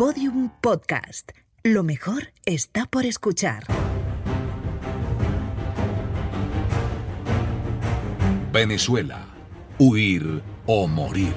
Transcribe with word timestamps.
Podium 0.00 0.48
Podcast. 0.62 1.32
Lo 1.62 1.82
mejor 1.82 2.32
está 2.46 2.86
por 2.86 3.04
escuchar. 3.04 3.64
Venezuela. 8.50 9.26
Huir 9.78 10.42
o 10.64 10.88
morir. 10.88 11.34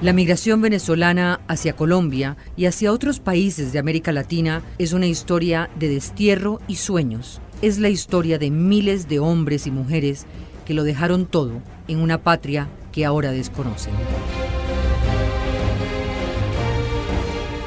La 0.00 0.14
migración 0.14 0.62
venezolana 0.62 1.42
hacia 1.48 1.76
Colombia 1.76 2.38
y 2.56 2.64
hacia 2.64 2.90
otros 2.90 3.20
países 3.20 3.74
de 3.74 3.78
América 3.78 4.10
Latina 4.10 4.62
es 4.78 4.94
una 4.94 5.06
historia 5.06 5.68
de 5.78 5.90
destierro 5.90 6.62
y 6.66 6.76
sueños. 6.76 7.42
Es 7.60 7.78
la 7.78 7.90
historia 7.90 8.38
de 8.38 8.50
miles 8.50 9.06
de 9.06 9.18
hombres 9.18 9.66
y 9.66 9.70
mujeres 9.70 10.24
que 10.64 10.72
lo 10.72 10.82
dejaron 10.82 11.26
todo 11.26 11.60
en 11.88 11.98
una 11.98 12.22
patria 12.22 12.70
que 12.90 13.04
ahora 13.04 13.32
desconocen. 13.32 13.92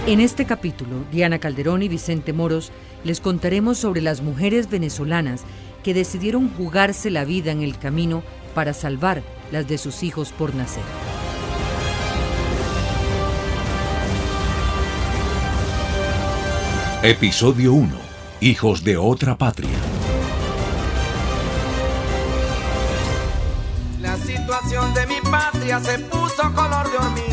En 0.07 0.21
este 0.21 0.45
capítulo, 0.45 1.03
Diana 1.11 1.37
Calderón 1.37 1.83
y 1.83 1.89
Vicente 1.89 2.31
Moros 2.31 2.71
les 3.03 3.19
contaremos 3.19 3.77
sobre 3.77 3.99
las 3.99 4.21
mujeres 4.21 4.69
venezolanas 4.69 5.43
que 5.83 5.93
decidieron 5.93 6.49
jugarse 6.55 7.09
la 7.09 7.25
vida 7.25 7.51
en 7.51 7.61
el 7.61 7.77
camino 7.77 8.23
para 8.55 8.73
salvar 8.73 9.21
las 9.51 9.67
de 9.67 9.77
sus 9.77 10.03
hijos 10.03 10.31
por 10.31 10.55
nacer. 10.55 10.83
Episodio 17.03 17.73
1. 17.73 17.93
Hijos 18.39 18.85
de 18.85 18.95
otra 18.95 19.37
patria. 19.37 19.77
La 23.99 24.15
situación 24.15 24.93
de 24.93 25.05
mi 25.05 25.19
patria 25.29 25.81
se 25.81 25.99
puso 25.99 26.53
color 26.55 26.91
de 26.91 26.97
hormiga. 26.97 27.26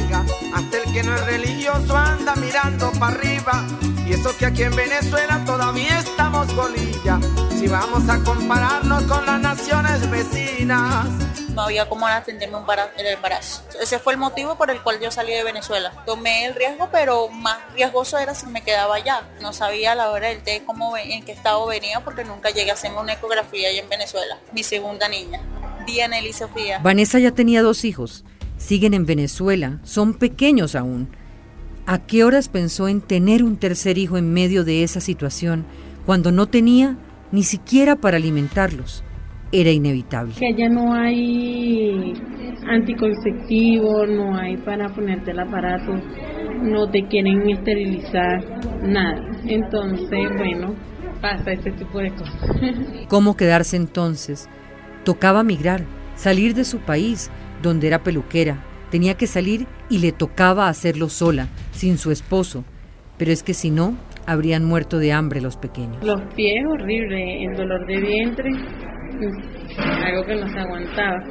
Hasta 0.55 0.79
el 0.79 0.93
que 0.93 1.03
no 1.03 1.15
es 1.15 1.27
religioso 1.27 1.97
anda 1.97 2.35
mirando 2.37 2.93
para 2.93 3.15
arriba. 3.15 3.67
Y 4.07 4.13
eso 4.13 4.37
que 4.37 4.47
aquí 4.47 4.63
en 4.63 4.77
Venezuela 4.77 5.43
todavía 5.45 5.99
estamos 5.99 6.55
golilla. 6.55 7.19
Si 7.59 7.67
vamos 7.67 8.09
a 8.09 8.19
compararnos 8.21 9.03
con 9.05 9.27
las 9.27 9.41
naciones 9.41 10.09
vecinas 10.11 11.09
no 11.55 11.63
había 11.63 11.89
cómo 11.89 12.07
atenderme 12.07 12.57
un 12.57 12.65
el 12.99 13.07
embarazo. 13.07 13.63
Ese 13.81 13.99
fue 13.99 14.15
el 14.15 14.19
motivo 14.19 14.57
por 14.57 14.71
el 14.71 14.83
cual 14.83 15.01
yo 15.01 15.11
salí 15.11 15.33
de 15.33 15.45
Venezuela. 15.45 15.93
Tomé 16.05 16.47
el 16.47 16.55
riesgo, 16.55 16.89
pero 16.91 17.29
más 17.29 17.59
riesgoso 17.75 18.19
era 18.19 18.35
si 18.35 18.47
me 18.47 18.63
quedaba 18.63 18.97
allá. 18.97 19.23
No 19.41 19.53
sabía 19.53 19.93
a 19.93 19.95
la 19.95 20.11
hora 20.11 20.29
del 20.29 20.43
té 20.43 20.63
cómo, 20.67 20.97
en 20.97 21.25
qué 21.25 21.33
estado 21.33 21.67
venía 21.67 22.01
porque 22.01 22.25
nunca 22.25 22.51
llegué 22.51 22.71
a 22.71 22.75
hacerme 22.75 23.01
una 23.01 23.13
ecografía 23.15 23.69
allá 23.69 23.81
en 23.81 23.89
Venezuela. 23.89 24.39
Mi 24.53 24.63
segunda 24.63 25.09
niña, 25.09 25.41
Diana 25.87 26.19
y 26.19 26.33
Sofía. 26.33 26.81
Vanessa 26.81 27.19
ya 27.19 27.31
tenía 27.31 27.63
dos 27.63 27.85
hijos. 27.85 28.25
Siguen 28.65 28.95
en 28.95 29.05
Venezuela. 29.05 29.79
Son 29.83 30.15
pequeños 30.15 30.75
aún. 30.75 31.09
¿A 31.85 31.99
qué 31.99 32.25
horas 32.25 32.49
pensó 32.49 32.89
en 32.89 33.03
tener 33.03 33.45
un 33.45 33.59
tercer 33.59 33.99
hijo 33.99 34.17
en 34.17 34.33
medio 34.33 34.65
de 34.65 34.83
esa 34.83 35.01
situación 35.01 35.67
cuando 36.07 36.33
no 36.33 36.47
tenía 36.47 36.97
ni 37.31 37.43
siquiera 37.43 37.97
para 37.97 38.17
alimentarlos? 38.17 39.05
era 39.53 39.71
inevitable. 39.71 40.35
Que 40.37 40.49
allá 40.49 40.69
no 40.69 40.93
hay 40.93 42.13
anticonceptivo, 42.67 44.05
no 44.05 44.37
hay 44.37 44.57
para 44.57 44.89
ponerte 44.89 45.31
el 45.31 45.39
aparato, 45.39 45.95
no 46.61 46.91
te 46.91 47.07
quieren 47.07 47.49
esterilizar, 47.49 48.43
nada. 48.83 49.23
Entonces, 49.47 50.29
bueno, 50.37 50.75
pasa 51.21 51.53
ese 51.53 51.71
tipo 51.71 52.01
de 52.01 52.11
cosas. 52.17 52.51
¿Cómo 53.09 53.37
quedarse 53.37 53.77
entonces? 53.77 54.49
Tocaba 55.05 55.45
migrar, 55.45 55.85
salir 56.17 56.55
de 56.55 56.65
su 56.65 56.81
país, 56.81 57.31
donde 57.65 57.89
era 57.89 58.05
peluquera. 58.05 58.63
Tenía 58.91 59.15
que 59.15 59.27
salir 59.27 59.67
y 59.91 59.99
le 59.99 60.13
tocaba 60.13 60.69
hacerlo 60.69 61.09
sola, 61.09 61.49
sin 61.73 61.99
su 61.99 62.13
esposo. 62.13 62.65
Pero 63.19 63.33
es 63.33 63.43
que 63.43 63.55
si 63.55 63.71
no, 63.71 63.97
habrían 64.27 64.65
muerto 64.65 64.99
de 64.99 65.13
hambre 65.13 65.41
los 65.41 65.57
pequeños. 65.57 66.05
Los 66.05 66.21
pies 66.35 66.65
horrible, 66.71 67.45
el 67.45 67.57
dolor 67.57 67.87
de 67.87 68.01
vientre, 68.01 68.51
algo 69.79 70.25
que 70.25 70.35
no 70.37 70.49
se 70.49 70.59
aguantaba. 70.59 71.25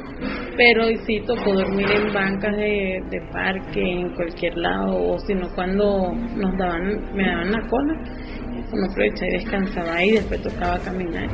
Pero 0.56 0.84
sí 1.06 1.20
tocó 1.26 1.54
dormir 1.54 1.86
en 1.90 2.12
bancas 2.12 2.56
de, 2.56 3.22
parque, 3.32 3.80
en 3.80 4.14
cualquier 4.14 4.56
lado, 4.56 4.96
o 4.96 5.18
si 5.18 5.34
no 5.34 5.48
cuando 5.54 6.12
nos 6.12 6.58
daban, 6.58 7.14
me 7.14 7.26
daban 7.26 7.52
la 7.52 7.66
cola, 7.68 7.94
uno 8.72 8.86
aprovechaba 8.90 9.28
y 9.28 9.32
descansaba 9.32 9.94
ahí, 9.94 10.12
después 10.12 10.42
tocaba 10.42 10.78
caminar. 10.78 11.28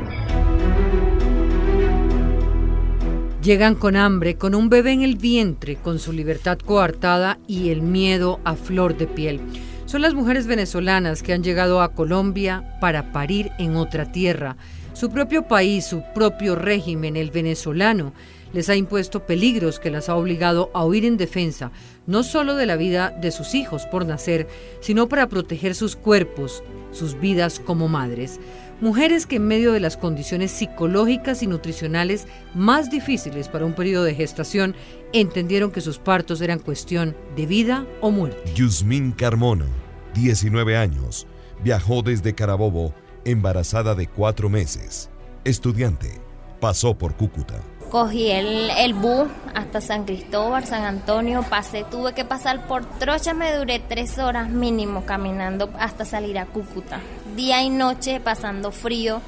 Llegan 3.41 3.73
con 3.73 3.95
hambre, 3.95 4.35
con 4.35 4.53
un 4.53 4.69
bebé 4.69 4.91
en 4.91 5.01
el 5.01 5.15
vientre, 5.15 5.75
con 5.75 5.97
su 5.97 6.13
libertad 6.13 6.59
coartada 6.59 7.39
y 7.47 7.69
el 7.69 7.81
miedo 7.81 8.39
a 8.43 8.53
flor 8.53 8.95
de 8.97 9.07
piel. 9.07 9.41
Son 9.87 10.03
las 10.03 10.13
mujeres 10.13 10.45
venezolanas 10.45 11.23
que 11.23 11.33
han 11.33 11.43
llegado 11.43 11.81
a 11.81 11.93
Colombia 11.95 12.77
para 12.79 13.11
parir 13.11 13.51
en 13.57 13.75
otra 13.75 14.11
tierra 14.11 14.57
su 14.93 15.09
propio 15.09 15.47
país, 15.47 15.85
su 15.85 16.03
propio 16.13 16.55
régimen, 16.55 17.15
el 17.15 17.31
venezolano, 17.31 18.13
les 18.53 18.69
ha 18.69 18.75
impuesto 18.75 19.25
peligros 19.25 19.79
que 19.79 19.89
las 19.89 20.09
ha 20.09 20.15
obligado 20.15 20.69
a 20.73 20.85
huir 20.85 21.05
en 21.05 21.17
defensa, 21.17 21.71
no 22.05 22.23
solo 22.23 22.55
de 22.55 22.65
la 22.65 22.75
vida 22.75 23.09
de 23.09 23.31
sus 23.31 23.55
hijos 23.55 23.85
por 23.85 24.05
nacer, 24.05 24.47
sino 24.81 25.07
para 25.07 25.29
proteger 25.29 25.73
sus 25.73 25.95
cuerpos, 25.95 26.61
sus 26.91 27.19
vidas 27.19 27.59
como 27.59 27.87
madres. 27.87 28.39
Mujeres 28.81 29.27
que 29.27 29.35
en 29.35 29.45
medio 29.47 29.73
de 29.73 29.79
las 29.79 29.95
condiciones 29.95 30.49
psicológicas 30.49 31.43
y 31.43 31.47
nutricionales 31.47 32.25
más 32.55 32.89
difíciles 32.89 33.47
para 33.47 33.63
un 33.63 33.73
periodo 33.73 34.05
de 34.05 34.15
gestación, 34.15 34.75
entendieron 35.13 35.69
que 35.69 35.81
sus 35.81 35.99
partos 35.99 36.41
eran 36.41 36.57
cuestión 36.57 37.15
de 37.35 37.45
vida 37.45 37.85
o 38.01 38.09
muerte. 38.09 38.41
Yusmin 38.55 39.11
Carmona, 39.11 39.67
19 40.15 40.77
años, 40.77 41.27
viajó 41.63 42.01
desde 42.01 42.33
Carabobo 42.33 42.91
embarazada 43.23 43.93
de 43.93 44.07
cuatro 44.07 44.49
meses, 44.49 45.11
estudiante, 45.43 46.19
pasó 46.59 46.97
por 46.97 47.15
Cúcuta. 47.15 47.61
Cogí 47.91 48.31
el, 48.31 48.71
el 48.71 48.95
bus 48.95 49.27
hasta 49.53 49.79
San 49.79 50.05
Cristóbal, 50.05 50.65
San 50.65 50.85
Antonio, 50.85 51.45
pasé, 51.47 51.85
tuve 51.91 52.13
que 52.13 52.25
pasar 52.25 52.65
por 52.65 52.83
Trocha, 52.97 53.35
me 53.35 53.53
duré 53.55 53.77
tres 53.77 54.17
horas 54.17 54.49
mínimo 54.49 55.05
caminando 55.05 55.69
hasta 55.77 56.03
salir 56.03 56.39
a 56.39 56.47
Cúcuta. 56.47 56.99
Día 57.35 57.61
y 57.63 57.69
noche 57.69 58.19
pasando 58.19 58.71
frío, 58.71 59.21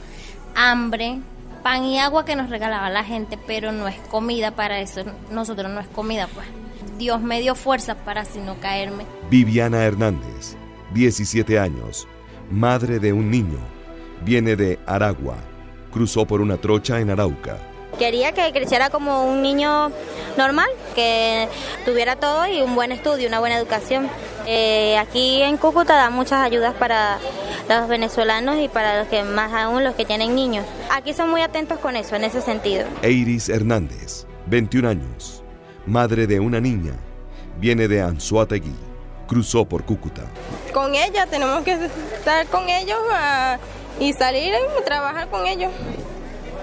hambre, 0.55 1.19
pan 1.63 1.85
y 1.85 1.99
agua 1.99 2.25
que 2.25 2.35
nos 2.35 2.49
regalaba 2.49 2.89
la 2.89 3.03
gente, 3.03 3.37
pero 3.47 3.71
no 3.71 3.87
es 3.87 3.95
comida 4.09 4.51
para 4.51 4.79
eso, 4.79 5.03
nosotros 5.31 5.71
no 5.71 5.79
es 5.79 5.87
comida 5.87 6.27
pues. 6.33 6.47
Dios 6.97 7.21
me 7.21 7.41
dio 7.41 7.55
fuerza 7.55 7.95
para 7.95 8.21
así 8.21 8.39
no 8.39 8.59
caerme. 8.59 9.05
Viviana 9.29 9.83
Hernández, 9.83 10.55
17 10.93 11.57
años, 11.57 12.07
madre 12.51 12.99
de 12.99 13.13
un 13.13 13.31
niño 13.31 13.59
Viene 14.25 14.55
de 14.55 14.79
Aragua. 14.85 15.35
Cruzó 15.91 16.25
por 16.25 16.39
una 16.39 16.57
trocha 16.57 16.99
en 16.99 17.09
Arauca. 17.09 17.57
Quería 17.99 18.31
que 18.31 18.51
creciera 18.53 18.89
como 18.89 19.25
un 19.25 19.41
niño 19.41 19.91
normal, 20.37 20.69
que 20.95 21.47
tuviera 21.85 22.15
todo 22.15 22.47
y 22.47 22.61
un 22.61 22.73
buen 22.73 22.91
estudio, 22.91 23.27
una 23.27 23.39
buena 23.39 23.57
educación. 23.57 24.09
Eh, 24.47 24.97
aquí 24.97 25.41
en 25.41 25.57
Cúcuta 25.57 25.95
da 25.95 26.09
muchas 26.09 26.41
ayudas 26.41 26.73
para 26.75 27.19
los 27.69 27.87
venezolanos 27.87 28.57
y 28.57 28.67
para 28.67 28.99
los 28.99 29.07
que 29.07 29.23
más 29.23 29.53
aún 29.53 29.83
los 29.83 29.95
que 29.95 30.05
tienen 30.05 30.35
niños. 30.35 30.65
Aquí 30.91 31.13
son 31.13 31.29
muy 31.29 31.41
atentos 31.41 31.79
con 31.79 31.95
eso, 31.95 32.15
en 32.15 32.23
ese 32.23 32.41
sentido. 32.41 32.85
Eiris 33.01 33.49
Hernández, 33.49 34.25
21 34.47 34.89
años, 34.89 35.43
madre 35.85 36.27
de 36.27 36.39
una 36.39 36.59
niña, 36.59 36.93
viene 37.57 37.87
de 37.87 38.01
Anzuategui, 38.01 38.75
cruzó 39.27 39.65
por 39.65 39.83
Cúcuta. 39.85 40.23
Con 40.73 40.95
ella 40.95 41.25
tenemos 41.27 41.63
que 41.63 41.73
estar 41.73 42.45
con 42.47 42.69
ellos 42.69 42.99
a 43.11 43.57
y 43.99 44.13
salir 44.13 44.53
y 44.53 44.83
trabajar 44.83 45.29
con 45.29 45.45
ellos. 45.45 45.71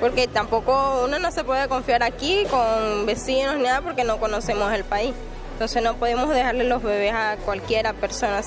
Porque 0.01 0.29
tampoco 0.29 1.03
uno 1.05 1.19
no 1.19 1.31
se 1.31 1.45
puede 1.45 1.69
confiar 1.69 2.03
aquí 2.03 2.45
con 2.51 3.05
vecinos 3.07 3.57
ni 3.57 3.65
nada 3.65 3.83
porque 3.83 4.05
no 4.05 4.19
conocemos 4.19 4.73
el 4.73 4.85
país. 4.85 5.13
Entonces 5.53 5.83
no 5.83 5.97
podemos 5.97 6.31
dejarle 6.31 6.65
los 6.65 6.83
bebés 6.83 7.13
a 7.13 7.37
cualquiera 7.45 7.93
persona. 7.93 8.41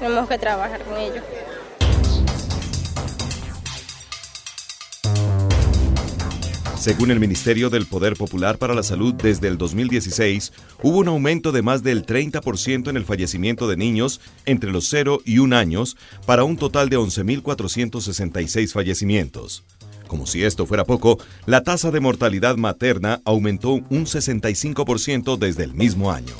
Tenemos 0.00 0.28
que 0.28 0.36
trabajar 0.36 0.82
con 0.82 0.96
ellos. 0.96 1.22
Según 6.80 7.10
el 7.10 7.20
Ministerio 7.20 7.68
del 7.68 7.84
Poder 7.84 8.16
Popular 8.16 8.56
para 8.56 8.74
la 8.74 8.82
Salud, 8.82 9.12
desde 9.12 9.48
el 9.48 9.58
2016 9.58 10.50
hubo 10.82 11.00
un 11.00 11.08
aumento 11.08 11.52
de 11.52 11.60
más 11.60 11.82
del 11.82 12.06
30% 12.06 12.88
en 12.88 12.96
el 12.96 13.04
fallecimiento 13.04 13.68
de 13.68 13.76
niños 13.76 14.22
entre 14.46 14.70
los 14.70 14.88
0 14.88 15.20
y 15.26 15.40
1 15.40 15.54
años, 15.54 15.98
para 16.24 16.44
un 16.44 16.56
total 16.56 16.88
de 16.88 16.96
11.466 16.96 18.72
fallecimientos. 18.72 19.62
Como 20.06 20.26
si 20.26 20.42
esto 20.42 20.64
fuera 20.64 20.86
poco, 20.86 21.18
la 21.44 21.62
tasa 21.64 21.90
de 21.90 22.00
mortalidad 22.00 22.56
materna 22.56 23.20
aumentó 23.26 23.72
un 23.72 24.06
65% 24.06 25.36
desde 25.36 25.64
el 25.64 25.74
mismo 25.74 26.10
año. 26.10 26.34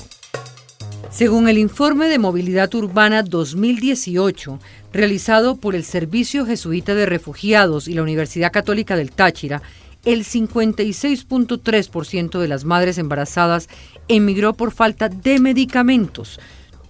Según 1.11 1.49
el 1.49 1.59
informe 1.59 2.07
de 2.07 2.17
Movilidad 2.17 2.73
Urbana 2.73 3.21
2018, 3.21 4.59
realizado 4.91 5.57
por 5.57 5.75
el 5.75 5.83
Servicio 5.83 6.47
Jesuita 6.47 6.95
de 6.95 7.05
Refugiados 7.05 7.87
y 7.87 7.93
la 7.93 8.01
Universidad 8.01 8.51
Católica 8.51 8.95
del 8.95 9.11
Táchira, 9.11 9.61
el 10.05 10.25
56.3% 10.25 12.39
de 12.39 12.47
las 12.47 12.65
madres 12.65 12.97
embarazadas 12.97 13.69
emigró 14.07 14.53
por 14.53 14.71
falta 14.71 15.09
de 15.09 15.39
medicamentos. 15.39 16.39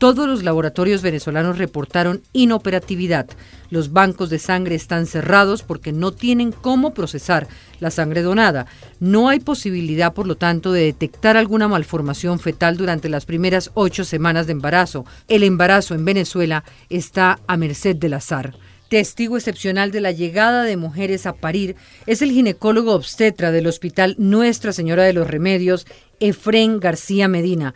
Todos 0.02 0.28
los 0.28 0.42
laboratorios 0.42 1.04
venezolanos 1.04 1.60
reportaron 1.60 2.24
inoperatividad. 2.34 3.28
Los 3.70 3.94
bancos 3.94 4.32
de 4.32 4.40
sangre 4.40 4.74
están 4.74 5.06
cerrados 5.06 5.62
porque 5.62 5.92
no 5.92 6.12
tienen 6.12 6.52
cómo 6.52 6.96
procesar 6.96 7.48
la 7.80 7.92
sangre 7.92 8.24
donada. 8.24 8.66
No 9.00 9.30
hay 9.30 9.40
posibilidad, 9.40 10.12
por 10.12 10.26
lo 10.26 10.38
tanto, 10.38 10.72
de 10.72 10.86
detectar 10.86 11.38
alguna 11.38 11.68
malformación 11.68 12.40
fetal 12.40 12.78
durante 12.78 13.10
las 13.10 13.28
primeras 13.28 13.70
ocho 13.76 14.04
semanas 14.04 14.48
de 14.48 14.54
embarazo. 14.54 15.06
El 15.28 15.44
embarazo 15.44 15.94
en 15.94 16.04
Venezuela 16.04 16.64
está 16.90 17.40
a 17.46 17.56
merced 17.56 17.96
del 17.96 18.16
azar. 18.16 18.56
Testigo 18.92 19.38
excepcional 19.38 19.92
de 19.92 20.02
la 20.02 20.12
llegada 20.12 20.64
de 20.64 20.76
mujeres 20.76 21.26
a 21.26 21.32
parir 21.32 21.78
es 22.08 22.22
el 22.22 22.30
ginecólogo 22.30 22.94
obstetra 22.94 23.50
del 23.50 23.68
Hospital 23.68 24.16
Nuestra 24.18 24.74
Señora 24.74 25.06
de 25.06 25.14
los 25.14 25.30
Remedios, 25.30 25.88
Efren 26.20 26.82
García 26.82 27.30
Medina. 27.30 27.74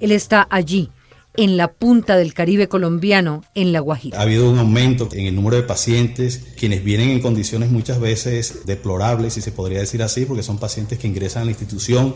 Él 0.00 0.10
está 0.10 0.44
allí 0.50 0.90
en 1.36 1.56
la 1.56 1.68
punta 1.68 2.16
del 2.16 2.34
Caribe 2.34 2.66
colombiano, 2.66 3.44
en 3.54 3.72
La 3.72 3.78
Guajira. 3.78 4.18
Ha 4.18 4.22
habido 4.22 4.50
un 4.50 4.58
aumento 4.58 5.08
en 5.12 5.26
el 5.26 5.36
número 5.36 5.54
de 5.54 5.62
pacientes, 5.62 6.42
quienes 6.58 6.82
vienen 6.82 7.10
en 7.10 7.20
condiciones 7.20 7.70
muchas 7.70 8.00
veces 8.00 8.62
deplorables, 8.66 9.34
si 9.34 9.42
se 9.42 9.52
podría 9.52 9.78
decir 9.78 10.02
así, 10.02 10.24
porque 10.24 10.42
son 10.42 10.58
pacientes 10.58 10.98
que 10.98 11.06
ingresan 11.06 11.42
a 11.42 11.44
la 11.44 11.52
institución 11.52 12.12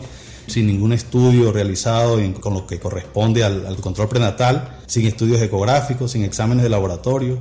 sin 0.47 0.67
ningún 0.67 0.91
estudio 0.91 1.53
realizado 1.53 2.19
con 2.41 2.53
lo 2.53 2.67
que 2.67 2.81
corresponde 2.81 3.45
al 3.45 3.77
control 3.77 4.09
prenatal, 4.09 4.81
sin 4.87 5.07
estudios 5.07 5.41
ecográficos, 5.41 6.11
sin 6.11 6.25
exámenes 6.25 6.63
de 6.63 6.69
laboratorio. 6.69 7.39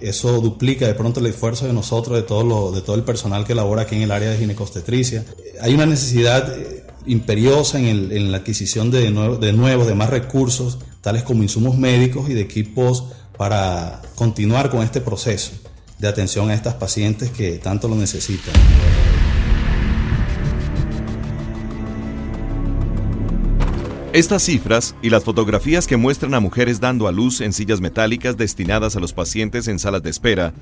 Eso 0.00 0.40
duplica 0.40 0.86
de 0.86 0.94
pronto 0.94 1.20
el 1.20 1.26
esfuerzo 1.26 1.66
de 1.66 1.72
nosotros, 1.72 2.16
de 2.16 2.22
todo, 2.22 2.44
lo, 2.44 2.72
de 2.72 2.82
todo 2.82 2.96
el 2.96 3.02
personal 3.02 3.44
que 3.44 3.54
labora 3.54 3.82
aquí 3.82 3.96
en 3.96 4.02
el 4.02 4.10
área 4.10 4.30
de 4.30 4.38
ginecostetricia. 4.38 5.24
Hay 5.60 5.74
una 5.74 5.86
necesidad 5.86 6.56
eh, 6.56 6.84
imperiosa 7.06 7.78
en, 7.78 8.30
la 8.30 8.38
adquisición 8.38 8.90
de, 8.90 9.10
de 9.10 9.52
nuevos, 9.52 9.86
de 9.86 9.94
más 9.94 10.10
recursos 10.10 10.78
tales 11.00 11.22
como 11.22 11.42
insumos 11.42 11.76
médicos 11.78 12.28
y 12.28 12.34
de 12.34 12.42
equipos 12.42 13.04
para 13.36 14.02
continuar 14.14 14.68
con 14.68 14.82
este 14.82 15.00
proceso 15.00 15.52
de 15.98 16.08
atención 16.08 16.50
a 16.50 16.54
estas 16.54 16.74
pacientes 16.74 17.30
que 17.30 17.58
tanto 17.58 17.88
lo 17.88 17.96
necesitan. 17.96 18.54
Estas 24.18 24.42
cifras 24.42 24.96
y 25.00 25.10
las 25.10 25.22
fotografías 25.22 25.86
que 25.86 25.96
muestran 25.96 26.34
a 26.34 26.40
mujeres 26.40 26.80
dando 26.80 27.06
a 27.06 27.12
luz 27.12 27.40
en 27.40 27.52
sillas 27.52 27.80
metálicas 27.80 28.36
destinadas 28.36 28.96
a 28.96 28.98
los 28.98 29.12
pacientes 29.12 29.68
en 29.68 29.78
salas 29.78 30.02
de 30.02 30.10
espera, 30.10 30.54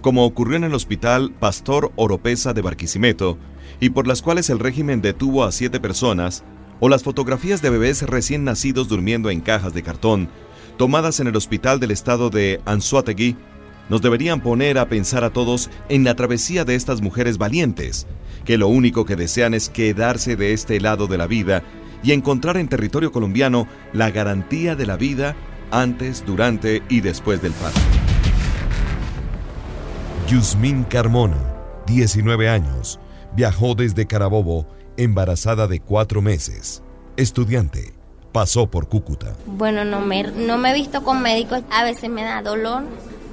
como 0.00 0.24
ocurrió 0.24 0.56
en 0.56 0.62
el 0.62 0.74
hospital 0.74 1.32
Pastor 1.32 1.90
Oropesa 1.96 2.52
de 2.52 2.62
Barquisimeto, 2.62 3.36
y 3.80 3.90
por 3.90 4.06
las 4.06 4.22
cuales 4.22 4.48
el 4.48 4.60
régimen 4.60 5.02
detuvo 5.02 5.42
a 5.42 5.50
siete 5.50 5.80
personas, 5.80 6.44
o 6.78 6.88
las 6.88 7.02
fotografías 7.02 7.60
de 7.62 7.70
bebés 7.70 8.02
recién 8.02 8.44
nacidos 8.44 8.86
durmiendo 8.86 9.28
en 9.28 9.40
cajas 9.40 9.74
de 9.74 9.82
cartón, 9.82 10.28
tomadas 10.78 11.18
en 11.18 11.26
el 11.26 11.34
hospital 11.34 11.80
del 11.80 11.90
estado 11.90 12.30
de 12.30 12.60
Anzuategui, 12.64 13.34
nos 13.88 14.02
deberían 14.02 14.40
poner 14.40 14.78
a 14.78 14.88
pensar 14.88 15.24
a 15.24 15.30
todos 15.30 15.68
en 15.88 16.04
la 16.04 16.14
travesía 16.14 16.64
de 16.64 16.76
estas 16.76 17.00
mujeres 17.00 17.38
valientes, 17.38 18.06
que 18.44 18.56
lo 18.56 18.68
único 18.68 19.04
que 19.04 19.16
desean 19.16 19.52
es 19.52 19.68
quedarse 19.68 20.36
de 20.36 20.52
este 20.52 20.78
lado 20.78 21.08
de 21.08 21.18
la 21.18 21.26
vida 21.26 21.64
y 22.02 22.12
encontrar 22.12 22.56
en 22.56 22.68
territorio 22.68 23.12
colombiano 23.12 23.66
la 23.92 24.10
garantía 24.10 24.74
de 24.76 24.86
la 24.86 24.96
vida 24.96 25.36
antes, 25.70 26.24
durante 26.26 26.82
y 26.88 27.00
después 27.00 27.40
del 27.42 27.52
parto. 27.52 27.80
Yusmin 30.26 30.84
Carmona, 30.84 31.38
19 31.86 32.48
años, 32.48 33.00
viajó 33.34 33.74
desde 33.74 34.06
Carabobo 34.06 34.66
embarazada 34.96 35.66
de 35.66 35.80
cuatro 35.80 36.22
meses, 36.22 36.82
estudiante, 37.16 37.94
pasó 38.32 38.70
por 38.70 38.88
Cúcuta. 38.88 39.34
Bueno, 39.46 39.84
no 39.84 40.00
me, 40.00 40.22
no 40.22 40.58
me 40.58 40.70
he 40.70 40.74
visto 40.74 41.02
con 41.02 41.22
médicos, 41.22 41.62
a 41.70 41.84
veces 41.84 42.10
me 42.10 42.22
da 42.22 42.42
dolor, 42.42 42.84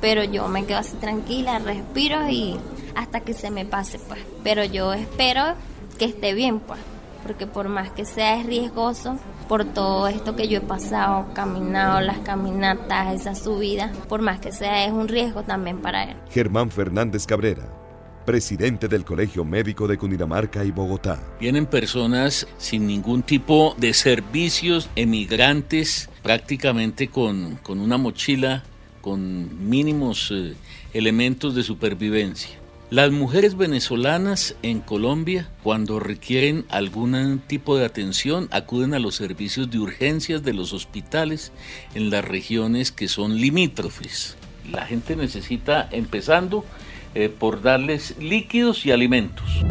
pero 0.01 0.23
yo 0.23 0.47
me 0.47 0.65
quedo 0.65 0.79
así 0.79 0.95
tranquila, 0.97 1.59
respiro 1.59 2.29
y 2.29 2.57
hasta 2.95 3.19
que 3.19 3.33
se 3.33 3.51
me 3.51 3.65
pase, 3.65 3.99
pues. 3.99 4.19
Pero 4.43 4.63
yo 4.63 4.93
espero 4.93 5.43
que 5.99 6.05
esté 6.05 6.33
bien, 6.33 6.59
pues, 6.59 6.79
porque 7.27 7.45
por 7.45 7.67
más 7.67 7.91
que 7.91 8.05
sea 8.05 8.39
es 8.39 8.45
riesgoso, 8.45 9.19
por 9.49 9.65
todo 9.65 10.07
esto 10.07 10.37
que 10.37 10.47
yo 10.47 10.59
he 10.59 10.61
pasado, 10.61 11.27
caminado, 11.33 11.99
las 11.99 12.19
caminatas, 12.19 13.13
esa 13.13 13.35
subida, 13.35 13.91
por 14.07 14.21
más 14.21 14.39
que 14.39 14.53
sea 14.53 14.85
es 14.85 14.93
un 14.93 15.09
riesgo 15.09 15.43
también 15.43 15.79
para 15.81 16.05
él. 16.05 16.15
Germán 16.29 16.71
Fernández 16.71 17.25
Cabrera, 17.25 17.63
presidente 18.25 18.87
del 18.87 19.03
Colegio 19.03 19.43
Médico 19.43 19.89
de 19.89 19.97
Cundinamarca 19.97 20.63
y 20.63 20.71
Bogotá. 20.71 21.21
Vienen 21.37 21.65
personas 21.65 22.47
sin 22.57 22.87
ningún 22.87 23.23
tipo 23.23 23.75
de 23.77 23.93
servicios, 23.93 24.89
emigrantes, 24.95 26.09
prácticamente 26.23 27.09
con, 27.09 27.57
con 27.57 27.81
una 27.81 27.97
mochila, 27.97 28.63
con 29.01 29.67
mínimos 29.69 30.31
eh, 30.33 30.55
elementos 30.93 31.55
de 31.55 31.63
supervivencia. 31.63 32.57
Las 32.89 33.11
mujeres 33.11 33.57
venezolanas 33.57 34.55
en 34.61 34.79
Colombia, 34.79 35.49
cuando 35.61 35.99
requieren 35.99 36.63
algún 36.69 37.41
tipo 37.45 37.77
de 37.77 37.83
atención, 37.83 38.47
acuden 38.49 38.93
a 38.93 38.99
los 38.99 39.15
servicios 39.15 39.69
de 39.69 39.79
urgencias 39.79 40.41
de 40.41 40.53
los 40.53 40.71
hospitales 40.71 41.51
en 41.95 42.09
las 42.09 42.23
regiones 42.23 42.93
que 42.93 43.09
son 43.09 43.35
limítrofes. 43.35 44.37
La 44.71 44.85
gente 44.85 45.17
necesita, 45.17 45.89
empezando, 45.91 46.63
eh, 47.13 47.27
por 47.27 47.61
darles 47.61 48.15
líquidos 48.21 48.85
y 48.85 48.93
alimentos. 48.93 49.65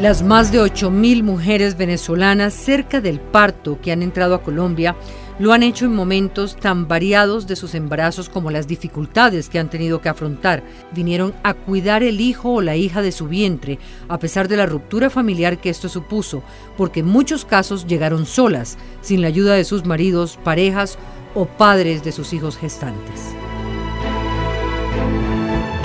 Las 0.00 0.22
más 0.22 0.52
de 0.52 0.60
8.000 0.60 1.22
mujeres 1.22 1.76
venezolanas 1.76 2.54
cerca 2.54 3.02
del 3.02 3.20
parto 3.20 3.78
que 3.82 3.92
han 3.92 4.02
entrado 4.02 4.34
a 4.34 4.42
Colombia 4.42 4.96
lo 5.38 5.52
han 5.52 5.62
hecho 5.62 5.84
en 5.86 5.94
momentos 5.94 6.56
tan 6.56 6.86
variados 6.86 7.46
de 7.46 7.56
sus 7.56 7.74
embarazos 7.74 8.28
como 8.28 8.50
las 8.50 8.66
dificultades 8.66 9.48
que 9.48 9.58
han 9.58 9.68
tenido 9.68 10.00
que 10.00 10.08
afrontar. 10.08 10.62
Vinieron 10.92 11.34
a 11.42 11.54
cuidar 11.54 12.02
el 12.02 12.20
hijo 12.20 12.52
o 12.52 12.60
la 12.60 12.76
hija 12.76 13.02
de 13.02 13.12
su 13.12 13.26
vientre, 13.26 13.78
a 14.08 14.18
pesar 14.18 14.48
de 14.48 14.56
la 14.56 14.66
ruptura 14.66 15.10
familiar 15.10 15.58
que 15.58 15.70
esto 15.70 15.88
supuso, 15.88 16.42
porque 16.76 17.00
en 17.00 17.06
muchos 17.06 17.44
casos 17.44 17.86
llegaron 17.86 18.26
solas, 18.26 18.78
sin 19.00 19.22
la 19.22 19.28
ayuda 19.28 19.54
de 19.54 19.64
sus 19.64 19.84
maridos, 19.84 20.38
parejas 20.44 20.98
o 21.34 21.46
padres 21.46 22.04
de 22.04 22.12
sus 22.12 22.32
hijos 22.32 22.56
gestantes. 22.56 23.34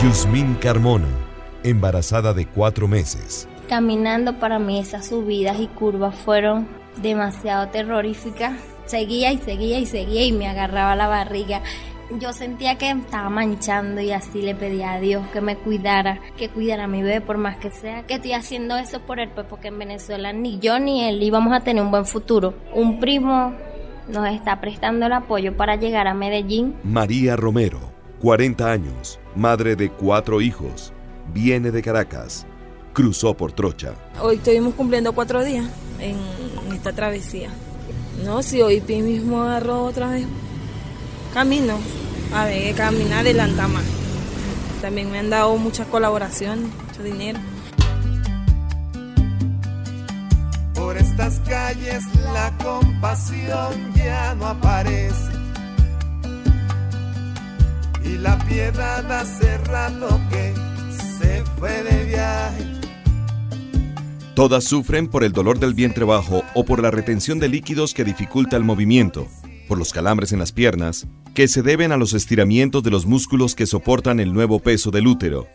Yusmin 0.01 0.55
Carmona, 0.55 1.09
embarazada 1.63 2.33
de 2.33 2.45
cuatro 2.45 2.87
meses. 2.87 3.47
Caminando 3.67 4.39
para 4.39 4.59
mí 4.59 4.79
esas 4.79 5.07
subidas 5.07 5.59
y 5.59 5.67
curvas 5.67 6.15
fueron 6.15 6.67
demasiado 7.01 7.67
terroríficas 7.67 8.53
seguía 8.89 9.31
y 9.31 9.37
seguía 9.37 9.79
y 9.79 9.85
seguía 9.85 10.25
y 10.25 10.31
me 10.31 10.47
agarraba 10.47 10.95
la 10.95 11.07
barriga. 11.07 11.61
Yo 12.19 12.33
sentía 12.33 12.75
que 12.75 12.89
estaba 12.89 13.29
manchando 13.29 14.01
y 14.01 14.11
así 14.11 14.41
le 14.41 14.55
pedía 14.55 14.93
a 14.93 14.99
Dios 14.99 15.27
que 15.31 15.41
me 15.41 15.55
cuidara, 15.55 16.19
que 16.37 16.49
cuidara 16.49 16.85
a 16.85 16.87
mi 16.87 17.03
bebé 17.03 17.21
por 17.21 17.37
más 17.37 17.57
que 17.57 17.69
sea, 17.69 18.01
que 18.07 18.15
estoy 18.15 18.33
haciendo 18.33 18.77
eso 18.77 18.99
por 19.01 19.19
él, 19.19 19.29
pues 19.33 19.45
porque 19.47 19.67
en 19.67 19.77
Venezuela 19.77 20.33
ni 20.33 20.57
yo 20.57 20.79
ni 20.79 21.03
él 21.03 21.21
íbamos 21.21 21.53
a 21.53 21.59
tener 21.59 21.83
un 21.83 21.91
buen 21.91 22.07
futuro. 22.07 22.55
Un 22.73 22.99
primo 22.99 23.53
nos 24.07 24.27
está 24.29 24.59
prestando 24.59 25.05
el 25.05 25.13
apoyo 25.13 25.55
para 25.55 25.75
llegar 25.75 26.07
a 26.07 26.15
Medellín. 26.15 26.75
María 26.83 27.35
Romero, 27.35 27.79
40 28.21 28.71
años, 28.71 29.19
madre 29.35 29.75
de 29.75 29.91
cuatro 29.91 30.41
hijos, 30.41 30.91
viene 31.31 31.69
de 31.69 31.83
Caracas, 31.83 32.47
cruzó 32.93 33.35
por 33.35 33.51
Trocha. 33.51 33.93
Hoy 34.19 34.37
estuvimos 34.37 34.73
cumpliendo 34.73 35.13
cuatro 35.13 35.43
días 35.43 35.69
en 35.99 36.17
esta 36.73 36.91
travesía. 36.91 37.51
No, 38.23 38.43
si 38.43 38.61
hoy 38.61 38.81
mismo 38.81 39.41
agarro 39.41 39.85
otra 39.85 40.09
vez 40.09 40.25
camino, 41.33 41.77
a 42.33 42.45
ver, 42.45 42.75
camina 42.75 43.19
adelanta 43.19 43.67
más. 43.67 43.83
También 44.81 45.11
me 45.11 45.19
han 45.19 45.29
dado 45.29 45.55
muchas 45.57 45.87
colaboraciones, 45.87 46.67
mucho 46.87 47.03
dinero. 47.03 47.39
Por 50.73 50.97
estas 50.97 51.39
calles 51.41 52.03
la 52.33 52.51
compasión 52.63 53.93
ya 53.95 54.35
no 54.35 54.47
aparece. 54.47 55.31
Y 58.03 58.17
la 58.17 58.37
piedad 58.39 59.11
hace 59.11 59.57
rato 59.59 60.19
que 60.29 60.68
Todas 64.39 64.63
sufren 64.63 65.09
por 65.09 65.25
el 65.25 65.33
dolor 65.33 65.59
del 65.59 65.73
vientre 65.73 66.05
bajo 66.05 66.43
o 66.55 66.63
por 66.63 66.81
la 66.81 66.91
retención 66.91 67.39
de 67.39 67.49
líquidos 67.49 67.93
que 67.93 68.05
dificulta 68.05 68.55
el 68.55 68.63
movimiento, 68.63 69.27
por 69.67 69.77
los 69.77 69.91
calambres 69.91 70.31
en 70.31 70.39
las 70.39 70.53
piernas, 70.53 71.07
que 71.33 71.49
se 71.49 71.61
deben 71.61 71.91
a 71.91 71.97
los 71.97 72.13
estiramientos 72.13 72.81
de 72.81 72.89
los 72.89 73.05
músculos 73.05 73.53
que 73.53 73.65
soportan 73.65 74.21
el 74.21 74.31
nuevo 74.31 74.59
peso 74.59 74.91
del 74.91 75.07
útero. 75.07 75.49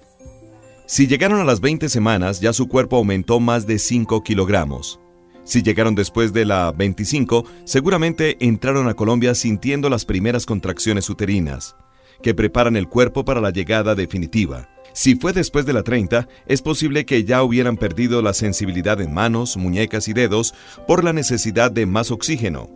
Si 0.84 1.06
llegaron 1.06 1.40
a 1.40 1.44
las 1.44 1.62
20 1.62 1.88
semanas, 1.88 2.42
ya 2.42 2.52
su 2.52 2.68
cuerpo 2.68 2.96
aumentó 2.96 3.40
más 3.40 3.66
de 3.66 3.78
5 3.78 4.22
kilogramos. 4.22 5.00
Si 5.44 5.62
llegaron 5.62 5.94
después 5.94 6.34
de 6.34 6.44
la 6.44 6.70
25, 6.70 7.46
seguramente 7.64 8.36
entraron 8.44 8.86
a 8.88 8.92
Colombia 8.92 9.34
sintiendo 9.34 9.88
las 9.88 10.04
primeras 10.04 10.44
contracciones 10.44 11.08
uterinas, 11.08 11.74
que 12.22 12.34
preparan 12.34 12.76
el 12.76 12.86
cuerpo 12.86 13.24
para 13.24 13.40
la 13.40 13.48
llegada 13.48 13.94
definitiva 13.94 14.68
Si 14.96 15.16
fue 15.16 15.32
después 15.32 15.66
de 15.66 15.72
la 15.72 15.82
30, 15.82 16.28
es 16.46 16.62
posible 16.62 17.04
que 17.04 17.24
ya 17.24 17.42
hubieran 17.42 17.76
perdido 17.76 18.22
la 18.22 18.32
sensibilidad 18.32 19.00
en 19.00 19.12
manos, 19.12 19.56
muñecas 19.56 20.06
y 20.06 20.12
dedos 20.12 20.54
por 20.86 21.02
la 21.02 21.12
necesidad 21.12 21.72
de 21.72 21.84
más 21.84 22.12
oxígeno. 22.12 22.70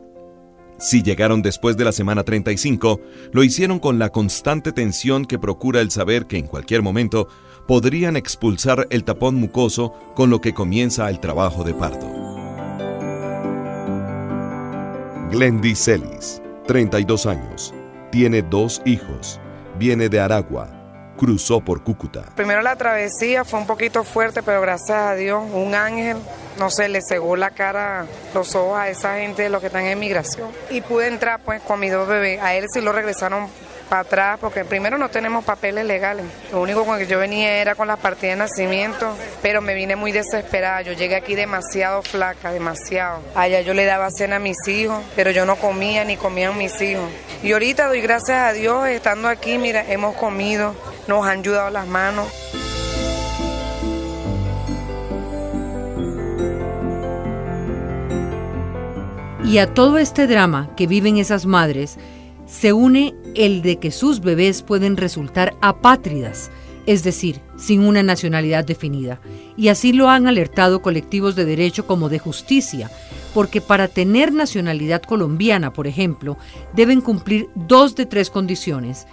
Si 0.81 1.05
llegaron 1.05 1.43
después 1.43 1.77
de 1.77 1.85
la 1.85 1.93
semana 1.93 2.25
35, 2.25 3.01
lo 3.33 3.45
hicieron 3.45 3.79
con 3.79 4.01
la 4.01 4.11
constante 4.11 4.73
tensión 4.73 5.27
que 5.27 5.39
procura 5.39 5.81
el 5.81 5.93
saber 5.93 6.27
que 6.27 6.39
en 6.39 6.49
cualquier 6.49 6.83
momento 6.83 7.29
podrían 7.69 8.17
expulsar 8.17 8.89
el 8.91 9.05
tapón 9.05 9.37
mucoso 9.37 9.95
con 10.17 10.29
lo 10.29 10.41
que 10.41 10.53
comienza 10.53 11.09
el 11.11 11.21
trabajo 11.21 11.63
de 11.63 11.75
parto. 11.75 12.09
Glendy 15.31 15.77
Celis, 15.77 16.43
32 16.67 17.27
años, 17.27 17.73
tiene 18.11 18.43
dos 18.43 18.83
hijos, 18.85 19.41
viene 19.79 20.09
de 20.09 20.19
Aragua, 20.19 20.78
cruzó 21.19 21.61
por 21.61 21.83
Cúcuta. 21.83 22.23
Primero 22.35 22.63
la 22.63 22.77
travesía 22.77 23.45
fue 23.45 23.59
un 23.61 23.67
poquito 23.67 24.05
fuerte, 24.05 24.43
pero 24.43 24.63
gracias 24.63 24.97
a 24.97 25.15
Dios, 25.15 25.43
un 25.53 25.75
ángel, 25.75 26.17
no 26.59 26.71
sé, 26.71 26.89
le 26.89 27.01
cegó 27.03 27.37
la 27.37 27.51
cara, 27.51 28.07
los 28.33 28.55
ojos 28.55 28.79
a 28.79 28.89
esa 28.89 29.17
gente 29.17 29.51
los 29.51 29.61
que 29.61 29.67
están 29.67 29.85
en 29.85 29.99
migración. 29.99 30.49
Y 30.71 30.81
pude 30.81 31.09
entrar 31.09 31.41
pues 31.45 31.61
con 31.61 31.81
mis 31.81 31.93
dos 31.93 32.09
bebés. 32.09 32.41
A 32.41 32.55
él 32.55 32.67
sí 32.73 32.81
lo 32.81 32.93
regresaron 32.93 33.49
para 33.89 34.03
atrás, 34.03 34.39
porque 34.41 34.65
primero 34.65 34.99
no 34.99 35.09
tenemos 35.09 35.45
papeles 35.45 35.85
legales. 35.85 36.25
Lo 36.53 36.61
único 36.61 36.85
con 36.85 36.99
que 36.99 37.07
yo 37.07 37.19
venía 37.19 37.57
era 37.57 37.75
con 37.75 37.89
la 37.89 37.97
partida 37.97 38.31
de 38.31 38.37
nacimiento, 38.37 39.15
pero 39.43 39.61
me 39.61 39.75
vine 39.75 39.97
muy 39.97 40.13
desesperada. 40.13 40.83
Yo 40.83 40.93
llegué 40.93 41.17
aquí 41.17 41.35
demasiado 41.35 42.03
flaca, 42.03 42.53
demasiado. 42.53 43.21
Allá 43.35 43.61
yo 43.63 43.75
le 43.75 43.85
daba 43.85 44.11
cena 44.11 44.37
a 44.37 44.41
mis 44.41 44.69
hijos, 44.69 45.03
pero 45.17 45.31
yo 45.31 45.47
no 45.47 45.57
comía 45.57 46.05
ni 46.05 46.17
comían 46.17 46.57
mis 46.57 46.81
hijos. 46.81 47.09
Y 47.43 47.53
ahorita 47.53 47.89
doy 47.89 48.01
gracias 48.01 48.39
a 48.39 48.53
Dios, 48.53 48.89
estando 48.89 49.29
aquí, 49.29 49.59
mira, 49.59 49.85
hemos 49.89 50.15
comido, 50.17 50.75
nos 51.07 51.27
han 51.27 51.41
ayudado 51.41 51.71
las 51.71 51.87
manos. 51.87 52.27
Y 59.45 59.59
a 59.59 59.73
todo 59.73 59.97
este 59.97 60.27
drama 60.27 60.69
que 60.77 60.87
viven 60.87 61.17
esas 61.17 61.47
madres, 61.47 61.97
se 62.49 62.73
une 62.73 63.15
el 63.35 63.63
de 63.63 63.77
que 63.77 63.91
sus 63.91 64.21
bebés 64.21 64.63
pueden 64.63 64.97
resultar 64.97 65.55
apátridas, 65.61 66.51
es 66.87 67.05
decir, 67.05 67.41
sin 67.59 67.81
una 67.81 68.03
nacionalidad 68.03 68.65
definida. 68.65 69.21
Y 69.57 69.69
así 69.69 69.93
lo 69.93 70.09
han 70.09 70.27
alertado 70.27 70.81
colectivos 70.81 71.37
de 71.37 71.45
derecho 71.45 71.87
como 71.87 72.09
de 72.09 72.19
justicia, 72.19 72.91
porque 73.35 73.61
para 73.61 73.89
tener 73.89 74.33
nacionalidad 74.33 75.03
colombiana, 75.03 75.73
por 75.73 75.87
ejemplo, 75.87 76.39
deben 76.75 77.03
cumplir 77.03 77.49
dos 77.55 77.95
de 77.95 78.07
tres 78.07 78.31
condiciones. 78.31 79.07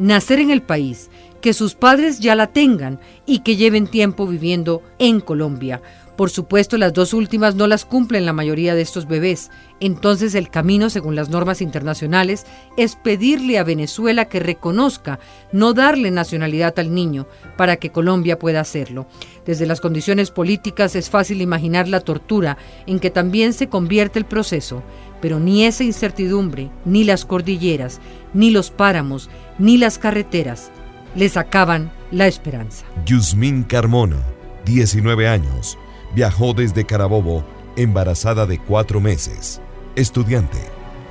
Nacer 0.00 0.40
en 0.40 0.50
el 0.50 0.62
país, 0.62 1.10
que 1.42 1.52
sus 1.52 1.74
padres 1.74 2.20
ya 2.20 2.34
la 2.34 2.46
tengan 2.46 2.98
y 3.26 3.40
que 3.40 3.56
lleven 3.56 3.86
tiempo 3.86 4.26
viviendo 4.26 4.82
en 4.98 5.20
Colombia. 5.20 5.82
Por 6.16 6.30
supuesto, 6.30 6.78
las 6.78 6.94
dos 6.94 7.12
últimas 7.12 7.54
no 7.54 7.66
las 7.66 7.84
cumplen 7.84 8.24
la 8.24 8.32
mayoría 8.32 8.74
de 8.74 8.80
estos 8.80 9.06
bebés. 9.06 9.50
Entonces 9.78 10.34
el 10.34 10.48
camino, 10.48 10.88
según 10.88 11.16
las 11.16 11.28
normas 11.28 11.60
internacionales, 11.60 12.46
es 12.78 12.96
pedirle 12.96 13.58
a 13.58 13.64
Venezuela 13.64 14.24
que 14.24 14.40
reconozca, 14.40 15.18
no 15.52 15.74
darle 15.74 16.10
nacionalidad 16.10 16.78
al 16.78 16.94
niño, 16.94 17.26
para 17.58 17.76
que 17.76 17.90
Colombia 17.90 18.38
pueda 18.38 18.60
hacerlo. 18.60 19.06
Desde 19.44 19.66
las 19.66 19.82
condiciones 19.82 20.30
políticas 20.30 20.96
es 20.96 21.10
fácil 21.10 21.42
imaginar 21.42 21.88
la 21.88 22.00
tortura 22.00 22.56
en 22.86 23.00
que 23.00 23.10
también 23.10 23.52
se 23.52 23.68
convierte 23.68 24.18
el 24.18 24.24
proceso, 24.24 24.82
pero 25.20 25.38
ni 25.38 25.64
esa 25.64 25.84
incertidumbre, 25.84 26.70
ni 26.86 27.04
las 27.04 27.26
cordilleras, 27.26 28.00
ni 28.32 28.50
los 28.50 28.70
páramos, 28.70 29.28
ni 29.60 29.76
las 29.76 29.98
carreteras 29.98 30.72
les 31.14 31.36
acaban 31.36 31.92
la 32.10 32.26
esperanza. 32.26 32.86
Yusmin 33.04 33.62
Carmona, 33.62 34.16
19 34.64 35.28
años, 35.28 35.78
viajó 36.14 36.54
desde 36.54 36.86
Carabobo 36.86 37.44
embarazada 37.76 38.46
de 38.46 38.58
cuatro 38.58 39.00
meses. 39.00 39.60
Estudiante, 39.96 40.58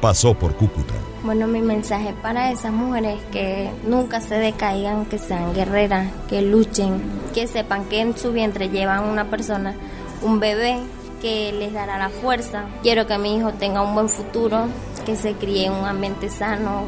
pasó 0.02 0.34
por 0.34 0.56
Cúcuta. 0.56 0.94
Bueno, 1.24 1.48
mi 1.48 1.62
mensaje 1.62 2.14
para 2.22 2.52
esas 2.52 2.72
mujeres 2.72 3.20
que 3.32 3.70
nunca 3.88 4.20
se 4.20 4.36
decaigan, 4.36 5.06
que 5.06 5.20
sean 5.20 5.54
guerreras, 5.54 6.12
que 6.28 6.42
luchen, 6.42 7.02
que 7.34 7.46
sepan 7.46 7.86
que 7.86 8.02
en 8.02 8.18
su 8.18 8.32
vientre 8.32 8.70
llevan 8.70 9.04
una 9.04 9.30
persona, 9.30 9.76
un 10.24 10.40
bebé 10.40 10.80
que 11.22 11.52
les 11.52 11.74
dará 11.74 12.00
la 12.00 12.10
fuerza. 12.10 12.66
Quiero 12.82 13.06
que 13.06 13.18
mi 13.18 13.36
hijo 13.36 13.54
tenga 13.54 13.84
un 13.84 13.94
buen 13.94 14.10
futuro, 14.10 14.68
que 15.06 15.16
se 15.16 15.34
críe 15.34 15.68
en 15.68 15.74
un 15.74 15.86
ambiente 15.86 16.30
sano, 16.30 16.88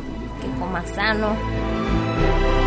coma 0.62 0.84
sano. 0.86 2.61